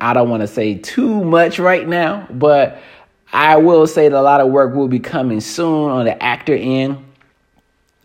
I 0.00 0.12
don't 0.14 0.28
want 0.28 0.40
to 0.40 0.48
say 0.48 0.74
too 0.74 1.22
much 1.22 1.58
right 1.60 1.86
now, 1.86 2.26
but 2.30 2.82
I 3.32 3.56
will 3.56 3.86
say 3.86 4.08
that 4.08 4.18
a 4.18 4.20
lot 4.20 4.40
of 4.40 4.50
work 4.50 4.74
will 4.74 4.88
be 4.88 4.98
coming 4.98 5.40
soon 5.40 5.90
on 5.90 6.04
the 6.04 6.20
actor 6.22 6.54
end. 6.54 7.04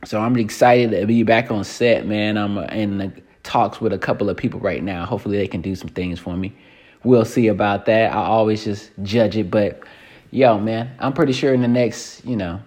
So 0.06 0.22
I'm 0.22 0.38
excited 0.38 0.92
to 0.92 1.06
be 1.08 1.24
back 1.24 1.52
on 1.52 1.64
set, 1.64 2.06
man. 2.06 2.38
I'm 2.38 2.58
in 2.70 3.22
talks 3.44 3.82
with 3.82 3.94
a 3.94 3.98
couple 3.98 4.30
of 4.30 4.38
people 4.38 4.60
right 4.60 4.84
now. 4.84 5.06
Hopefully, 5.06 5.38
they 5.38 5.48
can 5.48 5.62
do 5.62 5.76
some 5.76 5.90
things 5.90 6.20
for 6.20 6.38
me. 6.38 6.56
We'll 7.04 7.26
see 7.26 7.48
about 7.48 7.86
that. 7.88 8.12
I 8.12 8.26
always 8.26 8.64
just 8.64 8.92
judge 9.02 9.38
it, 9.38 9.50
but 9.50 9.82
yo, 10.32 10.60
man, 10.60 10.92
I'm 11.00 11.14
pretty 11.14 11.34
sure 11.34 11.54
in 11.54 11.62
the 11.62 11.68
next, 11.68 12.26
you 12.26 12.36
know, 12.36 12.62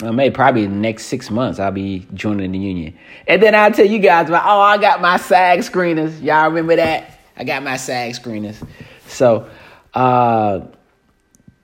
Well, 0.00 0.12
maybe 0.12 0.34
probably 0.34 0.66
the 0.66 0.74
next 0.74 1.06
six 1.06 1.30
months 1.30 1.58
I'll 1.58 1.70
be 1.70 2.06
joining 2.14 2.52
the 2.52 2.58
union. 2.58 2.96
And 3.26 3.42
then 3.42 3.54
I'll 3.54 3.72
tell 3.72 3.86
you 3.86 3.98
guys 3.98 4.28
about, 4.28 4.44
oh, 4.46 4.60
I 4.60 4.78
got 4.78 5.00
my 5.00 5.16
SAG 5.16 5.60
screeners. 5.60 6.22
Y'all 6.22 6.48
remember 6.48 6.76
that? 6.76 7.20
I 7.36 7.44
got 7.44 7.62
my 7.62 7.76
SAG 7.76 8.12
screeners. 8.12 8.66
So, 9.06 9.48
uh, 9.92 10.60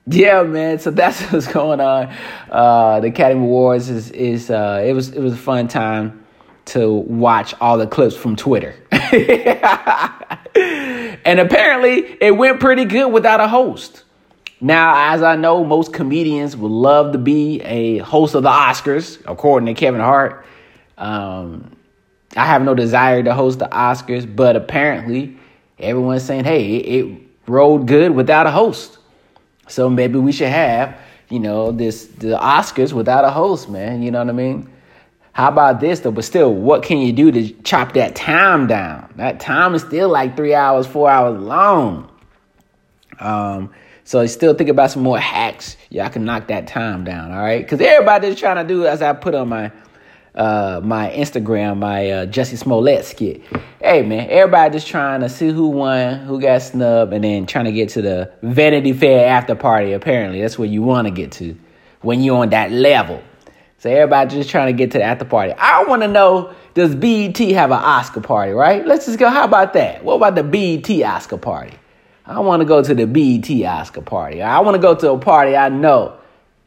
yeah, 0.07 0.43
man. 0.43 0.79
So 0.79 0.91
that's 0.91 1.21
what's 1.31 1.47
going 1.47 1.79
on. 1.79 2.13
Uh, 2.49 2.99
the 2.99 3.07
Academy 3.07 3.41
Awards 3.41 3.89
is 3.89 4.11
is 4.11 4.49
uh, 4.49 4.83
it 4.85 4.93
was 4.93 5.09
it 5.09 5.19
was 5.19 5.33
a 5.33 5.37
fun 5.37 5.67
time 5.67 6.25
to 6.65 6.91
watch 6.91 7.53
all 7.59 7.77
the 7.77 7.87
clips 7.87 8.15
from 8.15 8.35
Twitter. 8.35 8.75
and 8.91 8.99
apparently, 11.39 12.17
it 12.21 12.35
went 12.35 12.59
pretty 12.59 12.85
good 12.85 13.11
without 13.11 13.39
a 13.39 13.47
host. 13.47 14.03
Now, 14.63 15.13
as 15.13 15.23
I 15.23 15.35
know, 15.35 15.63
most 15.63 15.91
comedians 15.91 16.55
would 16.55 16.71
love 16.71 17.13
to 17.13 17.17
be 17.17 17.61
a 17.61 17.97
host 17.97 18.35
of 18.35 18.43
the 18.43 18.49
Oscars, 18.49 19.19
according 19.25 19.65
to 19.65 19.73
Kevin 19.73 20.01
Hart. 20.01 20.45
Um, 20.99 21.75
I 22.37 22.45
have 22.45 22.61
no 22.61 22.75
desire 22.75 23.23
to 23.23 23.33
host 23.33 23.57
the 23.57 23.65
Oscars, 23.65 24.33
but 24.33 24.55
apparently 24.55 25.35
everyone's 25.79 26.23
saying, 26.23 26.43
hey, 26.43 26.75
it, 26.75 27.05
it 27.05 27.21
rode 27.47 27.87
good 27.87 28.11
without 28.11 28.45
a 28.45 28.51
host. 28.51 28.99
So 29.67 29.89
maybe 29.89 30.19
we 30.19 30.31
should 30.31 30.49
have, 30.49 30.95
you 31.29 31.39
know, 31.39 31.71
this 31.71 32.05
the 32.05 32.37
Oscars 32.37 32.93
without 32.93 33.25
a 33.25 33.31
host, 33.31 33.67
man. 33.67 34.03
You 34.03 34.11
know 34.11 34.19
what 34.19 34.29
I 34.29 34.33
mean? 34.33 34.71
How 35.33 35.47
about 35.47 35.79
this 35.79 36.01
though? 36.01 36.11
But 36.11 36.25
still, 36.25 36.53
what 36.53 36.83
can 36.83 36.99
you 36.99 37.13
do 37.13 37.31
to 37.31 37.49
chop 37.63 37.93
that 37.93 38.15
time 38.15 38.67
down? 38.67 39.11
That 39.15 39.39
time 39.39 39.73
is 39.73 39.81
still 39.81 40.09
like 40.09 40.35
three 40.35 40.53
hours, 40.53 40.85
four 40.85 41.09
hours 41.09 41.41
long. 41.41 42.11
Um, 43.19 43.71
so 44.11 44.27
still 44.27 44.53
think 44.53 44.69
about 44.69 44.91
some 44.91 45.03
more 45.03 45.17
hacks. 45.17 45.77
Y'all 45.89 46.09
can 46.09 46.25
knock 46.25 46.47
that 46.47 46.67
time 46.67 47.05
down, 47.05 47.31
all 47.31 47.41
right? 47.41 47.63
Because 47.63 47.79
everybody's 47.79 48.37
trying 48.37 48.57
to 48.57 48.65
do 48.65 48.85
as 48.85 49.01
I 49.01 49.13
put 49.13 49.33
on 49.33 49.47
my 49.47 49.71
uh, 50.35 50.81
my 50.83 51.09
Instagram, 51.11 51.77
my 51.77 52.11
uh, 52.11 52.25
Jussie 52.25 52.57
Smollett 52.57 53.05
skit. 53.05 53.41
Hey 53.79 54.01
man, 54.01 54.29
everybody 54.29 54.73
just 54.73 54.87
trying 54.87 55.21
to 55.21 55.29
see 55.29 55.47
who 55.47 55.69
won, 55.69 56.25
who 56.25 56.41
got 56.41 56.61
snubbed, 56.61 57.13
and 57.13 57.23
then 57.23 57.45
trying 57.45 57.63
to 57.63 57.71
get 57.71 57.87
to 57.91 58.01
the 58.01 58.33
Vanity 58.41 58.91
Fair 58.91 59.29
after 59.29 59.55
party. 59.55 59.93
Apparently, 59.93 60.41
that's 60.41 60.59
where 60.59 60.67
you 60.67 60.81
want 60.81 61.07
to 61.07 61.11
get 61.11 61.31
to 61.33 61.57
when 62.01 62.21
you're 62.21 62.41
on 62.41 62.49
that 62.49 62.69
level. 62.69 63.23
So 63.77 63.89
everybody 63.89 64.35
just 64.35 64.49
trying 64.49 64.67
to 64.67 64.77
get 64.77 64.91
to 64.91 64.97
the 64.97 65.05
after 65.05 65.23
party. 65.23 65.53
I 65.53 65.85
want 65.85 66.01
to 66.01 66.09
know 66.09 66.53
does 66.73 66.95
BET 66.95 67.37
have 67.37 67.71
an 67.71 67.79
Oscar 67.79 68.19
party, 68.19 68.51
right? 68.51 68.85
Let's 68.85 69.05
just 69.05 69.19
go. 69.19 69.29
How 69.29 69.45
about 69.45 69.71
that? 69.75 70.03
What 70.03 70.15
about 70.15 70.35
the 70.35 70.43
BET 70.43 70.89
Oscar 71.01 71.37
party? 71.37 71.77
I 72.31 72.39
want 72.39 72.61
to 72.61 72.65
go 72.65 72.81
to 72.81 72.95
the 72.95 73.05
BET 73.05 73.49
Oscar 73.65 74.01
party. 74.01 74.41
I 74.41 74.59
want 74.61 74.75
to 74.75 74.81
go 74.81 74.95
to 74.95 75.11
a 75.11 75.17
party 75.17 75.55
I 75.55 75.69
know 75.69 76.17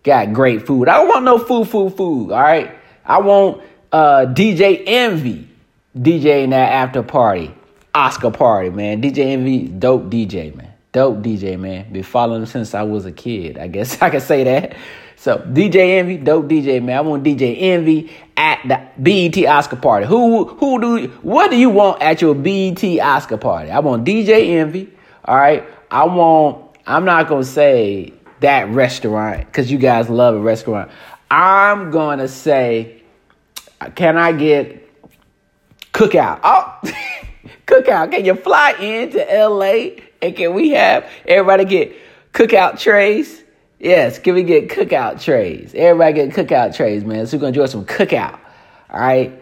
got 0.05 0.33
great 0.33 0.67
food. 0.67 0.89
I 0.89 0.99
don't 0.99 1.09
want 1.09 1.25
no 1.25 1.39
food, 1.39 1.69
food, 1.69 1.97
food. 1.97 2.31
All 2.31 2.43
right. 2.43 2.77
I 3.05 3.19
want 3.21 3.63
uh, 3.91 4.27
DJ 4.27 4.83
Envy 4.87 5.49
DJing 5.97 6.51
that 6.51 6.73
after 6.73 7.03
party, 7.03 7.55
Oscar 7.95 8.31
party, 8.31 8.71
man. 8.71 9.01
DJ 9.01 9.19
Envy, 9.19 9.69
dope 9.69 10.05
DJ, 10.05 10.55
man. 10.55 10.73
Dope 10.93 11.19
DJ, 11.19 11.59
man. 11.59 11.93
Been 11.93 12.03
following 12.03 12.43
him 12.43 12.47
since 12.47 12.75
I 12.75 12.83
was 12.83 13.07
a 13.07 13.13
kid. 13.13 13.59
I 13.59 13.69
guess 13.69 14.01
I 14.03 14.11
can 14.11 14.21
say 14.21 14.45
that. 14.45 14.77
So 15.17 15.39
DJ 15.39 15.99
Envy, 15.99 16.19
dope 16.19 16.47
DJ, 16.47 16.83
man. 16.83 16.99
I 16.99 17.01
want 17.01 17.25
DJ 17.25 17.57
Envy 17.59 18.13
at 18.37 18.61
the 18.67 18.81
BET 19.01 19.47
Oscar 19.47 19.77
party. 19.77 20.07
Who 20.07 20.45
who 20.45 20.81
do 20.81 21.07
what 21.23 21.51
do 21.51 21.57
you 21.57 21.71
want 21.71 22.03
at 22.03 22.21
your 22.21 22.35
BET 22.35 22.83
Oscar 23.01 23.37
party? 23.37 23.71
I 23.71 23.79
want 23.79 24.05
DJ 24.05 24.49
Envy. 24.49 24.91
All 25.25 25.37
right. 25.37 25.65
I 25.91 26.05
won't, 26.05 26.77
I'm 26.87 27.05
not 27.05 27.29
gonna 27.29 27.45
say 27.45 28.13
that 28.41 28.69
restaurant 28.69 29.47
because 29.47 29.71
you 29.71 29.79
guys 29.79 30.09
love 30.09 30.35
a 30.35 30.41
restaurant. 30.41 30.91
I'm 31.31 31.91
gonna 31.91 32.29
say, 32.29 33.03
can 33.95 34.17
I 34.17 34.33
get 34.33 34.89
cookout? 35.93 36.41
Oh, 36.43 36.79
cookout. 37.67 38.11
Can 38.11 38.25
you 38.25 38.35
fly 38.35 38.73
into 38.73 39.19
LA 39.19 40.03
and 40.21 40.37
can 40.37 40.55
we 40.55 40.71
have 40.71 41.09
everybody 41.27 41.65
get 41.65 41.97
cookout 42.33 42.79
trays? 42.79 43.43
Yes, 43.79 44.19
can 44.19 44.35
we 44.35 44.43
get 44.43 44.69
cookout 44.69 45.23
trays? 45.23 45.75
Everybody 45.75 46.15
get 46.15 46.31
cookout 46.31 46.77
trays, 46.77 47.05
man. 47.05 47.27
So 47.27 47.37
we're 47.37 47.43
gonna 47.43 47.49
enjoy 47.49 47.67
some 47.67 47.85
cookout. 47.85 48.39
All 48.91 49.01
right. 49.01 49.41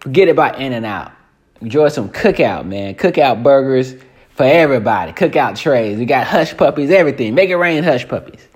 Forget 0.00 0.28
about 0.28 0.60
In-N-Out. 0.60 1.12
Enjoy 1.60 1.88
some 1.88 2.08
cookout, 2.08 2.66
man. 2.66 2.94
Cookout 2.94 3.42
burgers 3.42 3.94
for 4.38 4.44
everybody. 4.44 5.10
Cookout 5.10 5.58
trays. 5.58 5.98
We 5.98 6.04
got 6.04 6.24
hush 6.24 6.56
puppies, 6.56 6.92
everything. 6.92 7.34
Make 7.34 7.50
it 7.50 7.56
rain, 7.56 7.82
hush 7.82 8.06
puppies. 8.06 8.46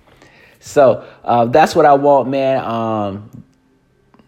So 0.60 1.04
uh, 1.24 1.46
that's 1.46 1.74
what 1.74 1.86
I 1.86 1.94
want, 1.94 2.28
man. 2.28 2.64
Um, 2.64 3.44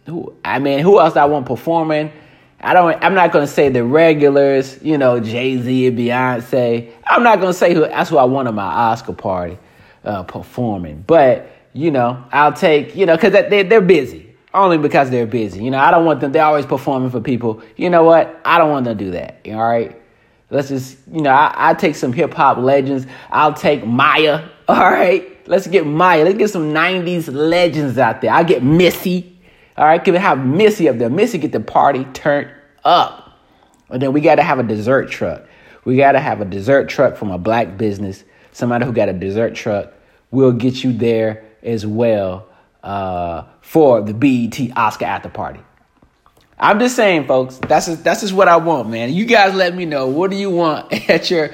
who 0.04 0.34
I 0.44 0.58
mean, 0.58 0.80
who 0.80 0.98
else 0.98 1.14
I 1.14 1.26
want 1.26 1.46
performing? 1.46 2.10
I 2.58 2.74
don't. 2.74 3.00
I'm 3.04 3.14
not 3.14 3.30
gonna 3.30 3.46
say 3.46 3.68
the 3.68 3.84
regulars. 3.84 4.82
You 4.82 4.98
know, 4.98 5.20
Jay 5.20 5.56
Z 5.62 5.86
and 5.86 5.96
Beyonce. 5.96 6.92
I'm 7.06 7.22
not 7.22 7.40
gonna 7.40 7.52
say 7.52 7.72
who. 7.72 7.82
That's 7.82 8.10
who 8.10 8.18
I 8.18 8.24
want 8.24 8.48
at 8.48 8.54
my 8.54 8.64
Oscar 8.64 9.12
party 9.12 9.56
uh, 10.04 10.24
performing. 10.24 11.04
But 11.06 11.52
you 11.72 11.92
know, 11.92 12.24
I'll 12.32 12.52
take. 12.52 12.96
You 12.96 13.06
know, 13.06 13.14
because 13.16 13.32
they 13.32 13.62
they're 13.62 13.80
busy. 13.80 14.34
Only 14.52 14.78
because 14.78 15.08
they're 15.08 15.24
busy. 15.24 15.62
You 15.62 15.70
know, 15.70 15.78
I 15.78 15.92
don't 15.92 16.04
want 16.04 16.18
them. 16.18 16.32
They're 16.32 16.44
always 16.44 16.66
performing 16.66 17.10
for 17.10 17.20
people. 17.20 17.62
You 17.76 17.90
know 17.90 18.02
what? 18.02 18.40
I 18.44 18.58
don't 18.58 18.70
want 18.70 18.86
them 18.86 18.98
to 18.98 19.04
do 19.04 19.10
that. 19.12 19.40
All 19.46 19.62
right. 19.62 20.00
Let's 20.54 20.68
just, 20.68 20.98
you 21.10 21.20
know, 21.20 21.32
I, 21.32 21.70
I 21.70 21.74
take 21.74 21.96
some 21.96 22.12
hip 22.12 22.32
hop 22.32 22.58
legends. 22.58 23.08
I'll 23.28 23.54
take 23.54 23.84
Maya. 23.84 24.48
All 24.68 24.78
right. 24.78 25.28
Let's 25.48 25.66
get 25.66 25.84
Maya. 25.84 26.22
Let's 26.22 26.38
get 26.38 26.48
some 26.48 26.72
90s 26.72 27.28
legends 27.34 27.98
out 27.98 28.20
there. 28.20 28.32
I'll 28.32 28.44
get 28.44 28.62
Missy. 28.62 29.36
All 29.76 29.84
right. 29.84 30.02
Can 30.02 30.14
we 30.14 30.20
have 30.20 30.46
Missy 30.46 30.88
up 30.88 30.98
there? 30.98 31.10
Missy 31.10 31.38
get 31.38 31.50
the 31.50 31.58
party 31.58 32.04
turned 32.12 32.52
up. 32.84 33.36
And 33.90 34.00
then 34.00 34.12
we 34.12 34.20
got 34.20 34.36
to 34.36 34.44
have 34.44 34.60
a 34.60 34.62
dessert 34.62 35.10
truck. 35.10 35.42
We 35.84 35.96
got 35.96 36.12
to 36.12 36.20
have 36.20 36.40
a 36.40 36.44
dessert 36.44 36.88
truck 36.88 37.16
from 37.16 37.32
a 37.32 37.38
black 37.38 37.76
business. 37.76 38.22
Somebody 38.52 38.86
who 38.86 38.92
got 38.92 39.08
a 39.08 39.12
dessert 39.12 39.56
truck 39.56 39.92
will 40.30 40.52
get 40.52 40.84
you 40.84 40.92
there 40.92 41.44
as 41.64 41.84
well 41.84 42.46
uh, 42.84 43.42
for 43.60 44.02
the 44.02 44.14
BET 44.14 44.56
Oscar 44.76 45.06
after 45.06 45.28
party. 45.28 45.60
I'm 46.58 46.78
just 46.78 46.96
saying, 46.96 47.26
folks. 47.26 47.58
That's 47.58 47.86
just, 47.86 48.04
that's 48.04 48.20
just 48.20 48.32
what 48.32 48.48
I 48.48 48.56
want, 48.56 48.88
man. 48.88 49.12
You 49.12 49.24
guys, 49.24 49.54
let 49.54 49.74
me 49.74 49.86
know. 49.86 50.06
What 50.06 50.30
do 50.30 50.36
you 50.36 50.50
want 50.50 50.92
at 51.10 51.30
your 51.30 51.50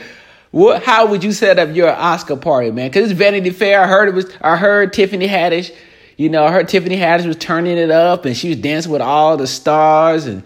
what? 0.50 0.82
How 0.82 1.06
would 1.06 1.22
you 1.22 1.32
set 1.32 1.58
up 1.58 1.74
your 1.74 1.90
Oscar 1.90 2.36
party, 2.36 2.70
man? 2.70 2.88
Because 2.88 3.10
it's 3.10 3.18
Vanity 3.18 3.50
Fair. 3.50 3.82
I 3.82 3.86
heard 3.86 4.08
it 4.08 4.14
was. 4.14 4.30
I 4.40 4.56
heard 4.56 4.92
Tiffany 4.92 5.28
Haddish. 5.28 5.74
You 6.16 6.28
know, 6.28 6.44
I 6.44 6.50
heard 6.52 6.68
Tiffany 6.68 6.96
Haddish 6.96 7.26
was 7.26 7.36
turning 7.36 7.78
it 7.78 7.90
up, 7.90 8.24
and 8.24 8.36
she 8.36 8.48
was 8.50 8.58
dancing 8.58 8.92
with 8.92 9.00
all 9.00 9.36
the 9.36 9.46
stars, 9.46 10.26
and 10.26 10.42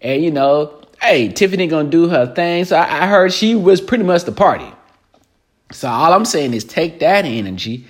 and 0.00 0.22
you 0.22 0.30
know, 0.30 0.80
hey, 1.02 1.28
Tiffany 1.28 1.66
gonna 1.66 1.90
do 1.90 2.08
her 2.08 2.32
thing. 2.34 2.64
So 2.64 2.76
I, 2.76 3.04
I 3.04 3.06
heard 3.08 3.32
she 3.32 3.54
was 3.54 3.80
pretty 3.80 4.04
much 4.04 4.24
the 4.24 4.32
party. 4.32 4.70
So 5.72 5.88
all 5.88 6.12
I'm 6.12 6.24
saying 6.24 6.54
is 6.54 6.64
take 6.64 7.00
that 7.00 7.24
energy, 7.24 7.84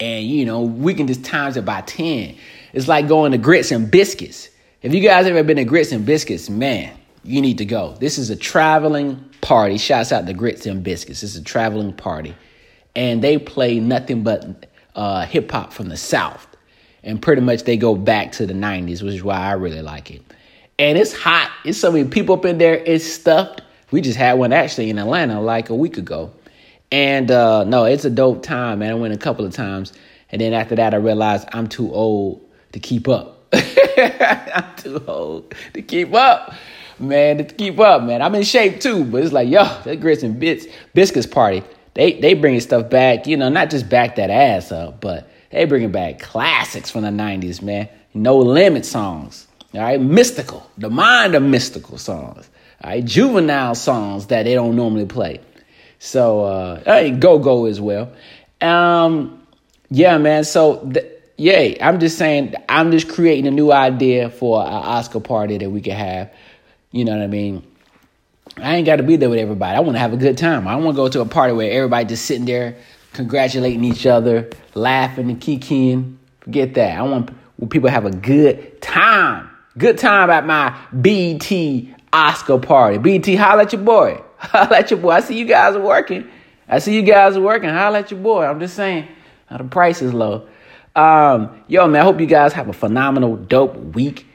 and 0.00 0.26
you 0.26 0.44
know, 0.44 0.62
we 0.62 0.92
can 0.92 1.06
just 1.06 1.24
times 1.24 1.56
it 1.56 1.64
by 1.64 1.82
ten. 1.82 2.36
It's 2.72 2.88
like 2.88 3.06
going 3.06 3.32
to 3.32 3.38
grits 3.38 3.70
and 3.70 3.90
biscuits. 3.90 4.48
If 4.82 4.92
you 4.92 5.00
guys 5.00 5.26
ever 5.26 5.44
been 5.44 5.58
to 5.58 5.64
Grits 5.64 5.92
and 5.92 6.04
Biscuits, 6.04 6.50
man, 6.50 6.92
you 7.22 7.40
need 7.40 7.58
to 7.58 7.64
go. 7.64 7.94
This 8.00 8.18
is 8.18 8.30
a 8.30 8.36
traveling 8.36 9.24
party. 9.40 9.78
Shouts 9.78 10.10
out 10.10 10.26
to 10.26 10.32
Grits 10.34 10.66
and 10.66 10.82
Biscuits. 10.82 11.22
It's 11.22 11.36
a 11.36 11.42
traveling 11.42 11.92
party. 11.92 12.34
And 12.96 13.22
they 13.22 13.38
play 13.38 13.78
nothing 13.78 14.24
but 14.24 14.66
uh, 14.96 15.24
hip 15.24 15.52
hop 15.52 15.72
from 15.72 15.88
the 15.88 15.96
South. 15.96 16.48
And 17.04 17.22
pretty 17.22 17.42
much 17.42 17.62
they 17.62 17.76
go 17.76 17.94
back 17.94 18.32
to 18.32 18.46
the 18.46 18.54
90s, 18.54 19.04
which 19.04 19.14
is 19.14 19.22
why 19.22 19.36
I 19.36 19.52
really 19.52 19.82
like 19.82 20.10
it. 20.10 20.20
And 20.80 20.98
it's 20.98 21.14
hot. 21.14 21.52
It's 21.64 21.78
so 21.78 21.92
many 21.92 22.08
people 22.08 22.34
up 22.34 22.44
in 22.44 22.58
there. 22.58 22.74
It's 22.74 23.04
stuffed. 23.04 23.62
We 23.92 24.00
just 24.00 24.18
had 24.18 24.32
one 24.32 24.52
actually 24.52 24.90
in 24.90 24.98
Atlanta 24.98 25.40
like 25.40 25.70
a 25.70 25.76
week 25.76 25.96
ago. 25.96 26.32
And 26.90 27.30
uh, 27.30 27.62
no, 27.62 27.84
it's 27.84 28.04
a 28.04 28.10
dope 28.10 28.42
time, 28.42 28.80
man. 28.80 28.90
I 28.90 28.94
went 28.94 29.14
a 29.14 29.18
couple 29.18 29.44
of 29.44 29.52
times. 29.52 29.92
And 30.30 30.40
then 30.40 30.52
after 30.52 30.74
that, 30.74 30.92
I 30.92 30.96
realized 30.96 31.46
I'm 31.52 31.68
too 31.68 31.94
old 31.94 32.44
to 32.72 32.80
keep 32.80 33.06
up. 33.06 33.38
I'm 34.54 34.76
too 34.76 35.02
old 35.06 35.54
to 35.74 35.82
keep 35.82 36.14
up, 36.14 36.54
man. 36.98 37.38
To 37.38 37.44
keep 37.44 37.78
up, 37.78 38.02
man. 38.02 38.22
I'm 38.22 38.34
in 38.34 38.42
shape 38.42 38.80
too, 38.80 39.04
but 39.04 39.22
it's 39.22 39.32
like, 39.32 39.48
yo, 39.48 39.64
that 39.84 40.00
grits 40.00 40.22
and 40.22 40.38
bits 40.38 40.66
biscuits 40.94 41.26
party. 41.26 41.62
They 41.94 42.14
they 42.20 42.34
bringing 42.34 42.60
stuff 42.60 42.90
back, 42.90 43.26
you 43.26 43.36
know, 43.36 43.48
not 43.48 43.70
just 43.70 43.88
back 43.88 44.16
that 44.16 44.30
ass 44.30 44.72
up, 44.72 45.00
but 45.00 45.30
they 45.50 45.64
bringing 45.64 45.92
back 45.92 46.20
classics 46.20 46.90
from 46.90 47.02
the 47.02 47.10
'90s, 47.10 47.62
man. 47.62 47.88
No 48.14 48.38
limit 48.38 48.84
songs, 48.86 49.46
all 49.74 49.80
right, 49.80 50.00
Mystikal, 50.00 50.62
the 50.78 50.90
mind 50.90 51.34
of 51.34 51.42
Mystikal 51.42 51.98
songs, 51.98 52.48
all 52.82 52.90
right, 52.90 53.04
juvenile 53.04 53.74
songs 53.74 54.26
that 54.28 54.44
they 54.44 54.54
don't 54.54 54.76
normally 54.76 55.06
play. 55.06 55.40
So, 55.98 56.44
uh, 56.44 56.82
hey, 56.84 57.10
go 57.10 57.38
go 57.38 57.66
as 57.66 57.80
well. 57.80 58.12
Um, 58.60 59.42
yeah, 59.90 60.18
man. 60.18 60.44
So. 60.44 60.88
Th- 60.92 61.11
yay. 61.36 61.76
I'm 61.80 62.00
just 62.00 62.18
saying, 62.18 62.54
I'm 62.68 62.90
just 62.90 63.08
creating 63.08 63.46
a 63.46 63.50
new 63.50 63.72
idea 63.72 64.30
for 64.30 64.62
an 64.62 64.72
Oscar 64.72 65.20
party 65.20 65.58
that 65.58 65.70
we 65.70 65.80
could 65.80 65.92
have. 65.92 66.32
You 66.90 67.04
know 67.04 67.12
what 67.12 67.22
I 67.22 67.26
mean? 67.26 67.66
I 68.58 68.76
ain't 68.76 68.86
got 68.86 68.96
to 68.96 69.02
be 69.02 69.16
there 69.16 69.30
with 69.30 69.38
everybody. 69.38 69.76
I 69.76 69.80
want 69.80 69.96
to 69.96 70.00
have 70.00 70.12
a 70.12 70.16
good 70.16 70.36
time. 70.36 70.68
I 70.68 70.72
don't 70.72 70.84
want 70.84 70.96
to 70.96 71.02
go 71.02 71.08
to 71.08 71.20
a 71.20 71.26
party 71.26 71.54
where 71.54 71.70
everybody 71.70 72.06
just 72.06 72.26
sitting 72.26 72.44
there 72.44 72.76
congratulating 73.12 73.84
each 73.84 74.06
other, 74.06 74.50
laughing 74.74 75.30
and 75.30 75.40
kikiing. 75.40 76.16
Forget 76.40 76.74
that. 76.74 76.98
I 76.98 77.02
want 77.02 77.30
people 77.70 77.88
have 77.88 78.04
a 78.04 78.10
good 78.10 78.80
time. 78.82 79.48
Good 79.78 79.98
time 79.98 80.28
at 80.30 80.44
my 80.44 80.76
BT 81.00 81.94
Oscar 82.12 82.58
party. 82.58 82.98
BT, 82.98 83.36
holla 83.36 83.62
at 83.62 83.72
your 83.72 83.82
boy. 83.82 84.20
Holla 84.36 84.78
at 84.78 84.90
your 84.90 84.98
boy. 84.98 85.10
I 85.10 85.20
see 85.20 85.38
you 85.38 85.46
guys 85.46 85.76
working. 85.76 86.28
I 86.68 86.80
see 86.80 86.94
you 86.96 87.02
guys 87.02 87.38
working. 87.38 87.70
Holla 87.70 88.00
at 88.00 88.10
your 88.10 88.20
boy. 88.20 88.44
I'm 88.44 88.58
just 88.58 88.74
saying, 88.74 89.06
uh, 89.48 89.58
the 89.58 89.64
price 89.64 90.02
is 90.02 90.12
low. 90.12 90.48
Um, 90.94 91.62
yo, 91.68 91.86
man, 91.88 92.02
I 92.02 92.04
hope 92.04 92.20
you 92.20 92.26
guys 92.26 92.52
have 92.52 92.68
a 92.68 92.72
phenomenal, 92.72 93.36
dope 93.36 93.76
week. 93.76 94.26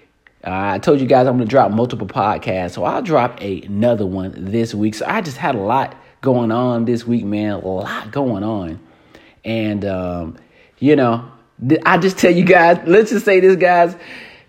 Uh, 0.43 0.73
I 0.75 0.79
told 0.79 0.99
you 0.99 1.07
guys 1.07 1.27
I'm 1.27 1.37
going 1.37 1.47
to 1.47 1.51
drop 1.51 1.71
multiple 1.71 2.07
podcasts, 2.07 2.71
so 2.71 2.83
I'll 2.83 3.01
drop 3.01 3.41
a, 3.41 3.61
another 3.61 4.05
one 4.05 4.33
this 4.35 4.73
week. 4.73 4.95
So 4.95 5.05
I 5.05 5.21
just 5.21 5.37
had 5.37 5.55
a 5.55 5.59
lot 5.59 5.95
going 6.21 6.51
on 6.51 6.85
this 6.85 7.05
week, 7.05 7.25
man. 7.25 7.51
A 7.51 7.67
lot 7.67 8.11
going 8.11 8.43
on. 8.43 8.79
And, 9.43 9.85
um, 9.85 10.37
you 10.79 10.95
know, 10.95 11.31
I 11.85 11.97
just 11.97 12.17
tell 12.17 12.31
you 12.31 12.43
guys, 12.43 12.79
let's 12.85 13.11
just 13.11 13.25
say 13.25 13.39
this, 13.39 13.55
guys. 13.55 13.95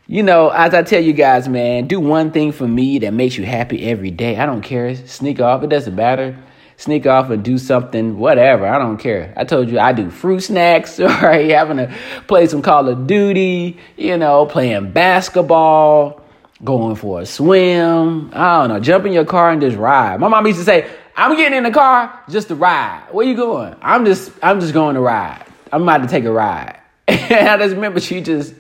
You 0.07 0.23
know, 0.23 0.49
as 0.49 0.73
I 0.73 0.83
tell 0.83 1.03
you 1.03 1.13
guys, 1.13 1.49
man, 1.49 1.87
do 1.87 2.01
one 2.01 2.31
thing 2.31 2.53
for 2.53 2.67
me 2.67 3.01
that 3.01 3.13
makes 3.13 3.37
you 3.37 3.45
happy 3.45 3.85
every 3.85 4.11
day. 4.11 4.37
I 4.39 4.47
don't 4.47 4.63
care. 4.63 4.95
Sneak 4.95 5.41
off, 5.41 5.63
it 5.63 5.69
doesn't 5.69 5.95
matter. 5.95 6.39
Sneak 6.79 7.07
off 7.07 7.29
and 7.31 7.43
do 7.43 7.59
something, 7.59 8.19
whatever. 8.19 8.67
I 8.67 8.79
don't 8.79 8.99
care. 8.99 9.35
I 9.37 9.45
told 9.45 9.69
you 9.69 9.79
I 9.79 9.93
do 9.93 10.11
fruit 10.11 10.41
snacks, 10.41 10.99
or 11.01 11.09
having 11.09 11.77
to 11.77 11.95
play 12.29 12.47
some 12.47 12.63
Call 12.63 12.89
of 12.89 13.07
Duty, 13.07 13.77
you 13.97 14.17
know, 14.17 14.47
playing 14.47 14.93
basketball, 14.93 16.23
going 16.65 16.95
for 16.95 17.21
a 17.21 17.27
swim. 17.27 18.31
I 18.33 18.61
don't 18.61 18.69
know, 18.69 18.81
jump 18.81 19.07
in 19.07 19.13
your 19.13 19.25
car 19.25 19.51
and 19.51 19.61
just 19.61 19.77
ride. 19.77 20.21
My 20.21 20.29
mom 20.29 20.47
used 20.47 20.61
to 20.61 20.65
say, 20.65 20.89
I'm 21.17 21.37
getting 21.37 21.59
in 21.59 21.65
the 21.65 21.73
car 21.73 22.23
just 22.31 22.47
to 22.47 22.55
ride. 22.55 23.09
Where 23.11 23.27
you 23.27 23.35
going? 23.35 23.75
I'm 23.83 24.05
just 24.05 24.31
I'm 24.41 24.61
just 24.61 24.73
going 24.73 24.95
to 24.95 25.01
ride. 25.01 25.45
I'm 25.73 25.83
about 25.83 26.03
to 26.03 26.09
take 26.09 26.25
a 26.25 26.31
ride. 26.31 26.79
and 27.09 27.49
I 27.49 27.57
just 27.59 27.75
remember 27.75 27.99
she 27.99 28.21
just 28.21 28.55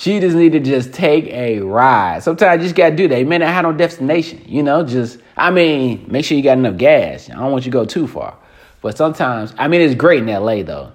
she 0.00 0.18
just 0.18 0.34
need 0.34 0.52
to 0.52 0.60
just 0.60 0.94
take 0.94 1.26
a 1.26 1.60
ride. 1.60 2.22
Sometimes 2.22 2.62
you 2.62 2.68
just 2.68 2.74
gotta 2.74 2.96
do 2.96 3.06
that. 3.08 3.18
You 3.18 3.26
may 3.26 3.36
not 3.36 3.48
have 3.48 3.64
no 3.64 3.72
destination, 3.74 4.42
you 4.46 4.62
know. 4.62 4.82
Just 4.82 5.18
I 5.36 5.50
mean, 5.50 6.06
make 6.08 6.24
sure 6.24 6.38
you 6.38 6.42
got 6.42 6.56
enough 6.56 6.78
gas. 6.78 7.28
I 7.28 7.34
don't 7.34 7.52
want 7.52 7.66
you 7.66 7.70
to 7.70 7.76
go 7.76 7.84
too 7.84 8.06
far. 8.06 8.34
But 8.80 8.96
sometimes, 8.96 9.52
I 9.58 9.68
mean, 9.68 9.82
it's 9.82 9.94
great 9.94 10.26
in 10.26 10.26
LA 10.26 10.62
though, 10.62 10.92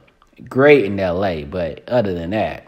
great 0.49 0.85
in 0.85 0.97
LA. 0.97 1.41
But 1.41 1.87
other 1.87 2.15
than 2.15 2.31
that, 2.31 2.65